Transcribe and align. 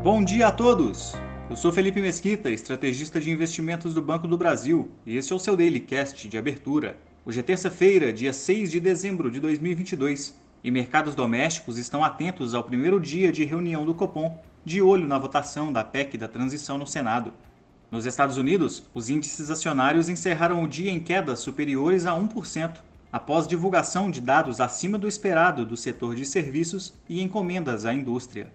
Bom 0.00 0.22
dia 0.22 0.46
a 0.46 0.52
todos! 0.52 1.12
Eu 1.50 1.56
sou 1.56 1.72
Felipe 1.72 2.00
Mesquita, 2.00 2.48
estrategista 2.48 3.20
de 3.20 3.32
investimentos 3.32 3.92
do 3.92 4.00
Banco 4.00 4.28
do 4.28 4.38
Brasil, 4.38 4.88
e 5.04 5.16
este 5.16 5.32
é 5.32 5.36
o 5.36 5.40
seu 5.40 5.56
Daily 5.56 5.80
Cast 5.80 6.28
de 6.28 6.38
abertura. 6.38 6.96
Hoje 7.26 7.40
é 7.40 7.42
terça-feira, 7.42 8.12
dia 8.12 8.32
6 8.32 8.70
de 8.70 8.78
dezembro 8.78 9.28
de 9.28 9.40
2022, 9.40 10.38
e 10.62 10.70
mercados 10.70 11.16
domésticos 11.16 11.78
estão 11.78 12.04
atentos 12.04 12.54
ao 12.54 12.62
primeiro 12.62 13.00
dia 13.00 13.32
de 13.32 13.44
reunião 13.44 13.84
do 13.84 13.92
Copom, 13.92 14.40
de 14.64 14.80
olho 14.80 15.04
na 15.04 15.18
votação 15.18 15.72
da 15.72 15.82
PEC 15.82 16.16
da 16.16 16.28
transição 16.28 16.78
no 16.78 16.86
Senado. 16.86 17.32
Nos 17.90 18.06
Estados 18.06 18.36
Unidos, 18.36 18.84
os 18.94 19.10
índices 19.10 19.50
acionários 19.50 20.08
encerraram 20.08 20.62
o 20.62 20.68
dia 20.68 20.92
em 20.92 21.00
quedas 21.00 21.40
superiores 21.40 22.06
a 22.06 22.12
1%, 22.12 22.76
após 23.12 23.48
divulgação 23.48 24.12
de 24.12 24.20
dados 24.20 24.60
acima 24.60 24.96
do 24.96 25.08
esperado 25.08 25.66
do 25.66 25.76
setor 25.76 26.14
de 26.14 26.24
serviços 26.24 26.94
e 27.08 27.20
encomendas 27.20 27.84
à 27.84 27.92
indústria. 27.92 28.52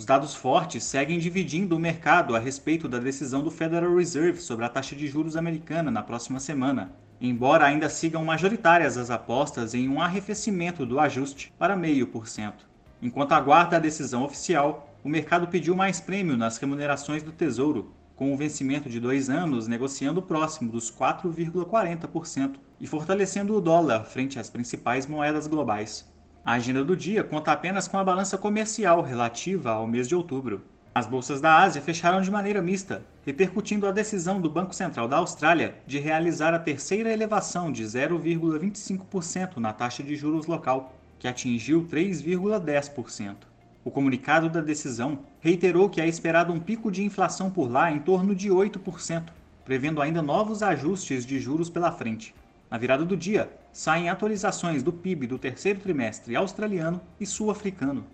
Os 0.00 0.06
dados 0.06 0.34
fortes 0.34 0.82
seguem 0.84 1.18
dividindo 1.18 1.76
o 1.76 1.78
mercado 1.78 2.34
a 2.34 2.38
respeito 2.38 2.88
da 2.88 2.98
decisão 2.98 3.42
do 3.42 3.50
Federal 3.50 3.94
Reserve 3.94 4.40
sobre 4.40 4.64
a 4.64 4.68
taxa 4.70 4.96
de 4.96 5.06
juros 5.06 5.36
americana 5.36 5.90
na 5.90 6.02
próxima 6.02 6.40
semana, 6.40 6.90
embora 7.20 7.66
ainda 7.66 7.86
sigam 7.90 8.24
majoritárias 8.24 8.96
as 8.96 9.10
apostas 9.10 9.74
em 9.74 9.90
um 9.90 10.00
arrefecimento 10.00 10.86
do 10.86 10.98
ajuste 10.98 11.52
para 11.58 11.76
0,5%. 11.76 12.54
Enquanto 13.02 13.32
aguarda 13.32 13.76
a 13.76 13.78
decisão 13.78 14.24
oficial, 14.24 14.90
o 15.04 15.08
mercado 15.10 15.48
pediu 15.48 15.76
mais 15.76 16.00
prêmio 16.00 16.34
nas 16.34 16.56
remunerações 16.56 17.22
do 17.22 17.30
Tesouro, 17.30 17.92
com 18.16 18.32
o 18.32 18.36
vencimento 18.38 18.88
de 18.88 18.98
dois 18.98 19.28
anos 19.28 19.68
negociando 19.68 20.22
próximo 20.22 20.72
dos 20.72 20.90
4,40% 20.90 22.54
e 22.80 22.86
fortalecendo 22.86 23.54
o 23.54 23.60
dólar 23.60 24.04
frente 24.04 24.38
às 24.38 24.48
principais 24.48 25.06
moedas 25.06 25.46
globais. 25.46 26.09
A 26.42 26.52
agenda 26.52 26.82
do 26.82 26.96
dia 26.96 27.22
conta 27.22 27.52
apenas 27.52 27.86
com 27.86 27.98
a 27.98 28.04
balança 28.04 28.38
comercial 28.38 29.02
relativa 29.02 29.72
ao 29.72 29.86
mês 29.86 30.08
de 30.08 30.14
outubro. 30.14 30.62
As 30.94 31.06
bolsas 31.06 31.38
da 31.38 31.58
Ásia 31.58 31.82
fecharam 31.82 32.22
de 32.22 32.30
maneira 32.30 32.62
mista, 32.62 33.02
repercutindo 33.26 33.86
a 33.86 33.92
decisão 33.92 34.40
do 34.40 34.48
Banco 34.48 34.74
Central 34.74 35.06
da 35.06 35.18
Austrália 35.18 35.74
de 35.86 35.98
realizar 35.98 36.54
a 36.54 36.58
terceira 36.58 37.12
elevação 37.12 37.70
de 37.70 37.84
0,25% 37.84 39.58
na 39.58 39.74
taxa 39.74 40.02
de 40.02 40.16
juros 40.16 40.46
local, 40.46 40.94
que 41.18 41.28
atingiu 41.28 41.86
3,10%. 41.86 43.36
O 43.84 43.90
comunicado 43.90 44.48
da 44.48 44.62
decisão 44.62 45.18
reiterou 45.40 45.90
que 45.90 46.00
é 46.00 46.08
esperado 46.08 46.54
um 46.54 46.58
pico 46.58 46.90
de 46.90 47.04
inflação 47.04 47.50
por 47.50 47.70
lá 47.70 47.92
em 47.92 47.98
torno 47.98 48.34
de 48.34 48.48
8%, 48.48 49.24
prevendo 49.62 50.00
ainda 50.00 50.22
novos 50.22 50.62
ajustes 50.62 51.26
de 51.26 51.38
juros 51.38 51.68
pela 51.68 51.92
frente. 51.92 52.34
Na 52.70 52.78
virada 52.78 53.04
do 53.04 53.16
dia, 53.16 53.50
saem 53.72 54.08
atualizações 54.08 54.80
do 54.80 54.92
PIB 54.92 55.26
do 55.26 55.38
terceiro 55.38 55.80
trimestre 55.80 56.36
australiano 56.36 57.00
e 57.18 57.26
sul-africano. 57.26 58.04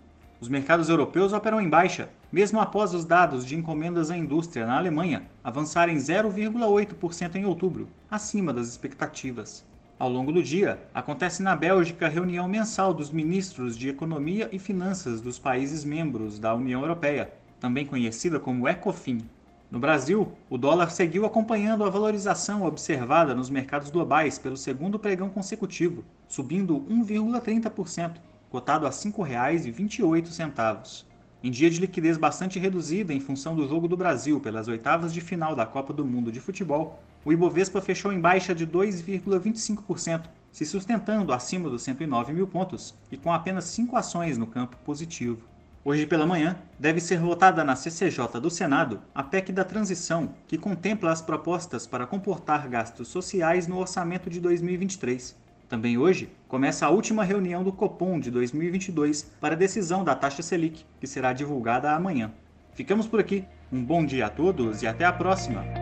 Os 0.41 0.49
mercados 0.49 0.89
europeus 0.89 1.31
operam 1.31 1.61
em 1.61 1.69
baixa, 1.69 2.09
mesmo 2.31 2.59
após 2.59 2.93
os 2.93 3.05
dados 3.05 3.45
de 3.45 3.55
encomendas 3.55 4.09
à 4.09 4.17
indústria 4.17 4.65
na 4.65 4.77
Alemanha 4.77 5.23
avançarem 5.43 5.97
0,8% 5.97 7.35
em 7.35 7.45
outubro, 7.45 7.87
acima 8.09 8.51
das 8.51 8.67
expectativas. 8.67 9.63
Ao 9.99 10.09
longo 10.09 10.31
do 10.31 10.41
dia, 10.41 10.79
acontece 10.93 11.43
na 11.43 11.55
Bélgica 11.55 12.07
a 12.07 12.09
reunião 12.09 12.47
mensal 12.47 12.93
dos 12.93 13.11
ministros 13.11 13.77
de 13.77 13.89
Economia 13.89 14.49
e 14.51 14.57
Finanças 14.57 15.21
dos 15.21 15.37
países 15.37 15.83
membros 15.83 16.37
da 16.39 16.53
União 16.53 16.81
Europeia, 16.81 17.31
também 17.59 17.85
conhecida 17.85 18.39
como 18.39 18.67
ECOFIN. 18.67 19.21
No 19.69 19.79
Brasil, 19.79 20.31
o 20.49 20.57
dólar 20.57 20.91
seguiu 20.91 21.25
acompanhando 21.25 21.83
a 21.83 21.89
valorização 21.89 22.63
observada 22.63 23.35
nos 23.35 23.49
mercados 23.49 23.89
globais 23.89 24.39
pelo 24.39 24.55
segundo 24.55 24.97
pregão 24.97 25.29
consecutivo, 25.29 26.05
subindo 26.25 26.85
1,30%, 26.89 28.15
cotado 28.49 28.85
a 28.85 28.89
R$ 28.89 28.95
5,28. 28.95 31.03
Em 31.43 31.51
dia 31.51 31.69
de 31.69 31.81
liquidez 31.81 32.17
bastante 32.17 32.57
reduzida 32.57 33.13
em 33.13 33.19
função 33.19 33.57
do 33.57 33.67
jogo 33.67 33.89
do 33.89 33.97
Brasil 33.97 34.39
pelas 34.39 34.69
oitavas 34.69 35.13
de 35.13 35.19
final 35.19 35.53
da 35.53 35.65
Copa 35.65 35.91
do 35.91 36.05
Mundo 36.05 36.31
de 36.31 36.39
Futebol, 36.39 37.03
o 37.25 37.33
Ibovespa 37.33 37.81
fechou 37.81 38.13
em 38.13 38.21
baixa 38.21 38.55
de 38.55 38.65
2,25%, 38.65 40.29
se 40.49 40.65
sustentando 40.65 41.33
acima 41.33 41.69
dos 41.69 41.83
109 41.83 42.31
mil 42.31 42.47
pontos 42.47 42.95
e 43.11 43.17
com 43.17 43.33
apenas 43.33 43.65
cinco 43.65 43.97
ações 43.97 44.37
no 44.37 44.47
campo 44.47 44.77
positivo. 44.85 45.45
Hoje 45.89 46.05
pela 46.05 46.27
manhã, 46.27 46.57
deve 46.77 46.99
ser 46.99 47.17
votada 47.17 47.63
na 47.63 47.73
CCJ 47.73 48.41
do 48.41 48.49
Senado 48.49 48.99
a 49.15 49.23
PEC 49.23 49.53
da 49.53 49.63
Transição, 49.63 50.33
que 50.45 50.57
contempla 50.57 51.13
as 51.13 51.21
propostas 51.21 51.87
para 51.87 52.05
comportar 52.05 52.67
gastos 52.67 53.07
sociais 53.07 53.67
no 53.69 53.77
orçamento 53.77 54.29
de 54.29 54.41
2023. 54.41 55.33
Também 55.69 55.97
hoje, 55.97 56.29
começa 56.45 56.85
a 56.85 56.89
última 56.89 57.23
reunião 57.23 57.63
do 57.63 57.71
Copom 57.71 58.19
de 58.19 58.29
2022 58.29 59.31
para 59.39 59.55
a 59.55 59.57
decisão 59.57 60.03
da 60.03 60.13
taxa 60.13 60.43
Selic, 60.43 60.83
que 60.99 61.07
será 61.07 61.31
divulgada 61.31 61.89
amanhã. 61.93 62.33
Ficamos 62.73 63.07
por 63.07 63.21
aqui. 63.21 63.45
Um 63.71 63.81
bom 63.81 64.05
dia 64.05 64.25
a 64.25 64.29
todos 64.29 64.83
e 64.83 64.87
até 64.87 65.05
a 65.05 65.13
próxima! 65.13 65.76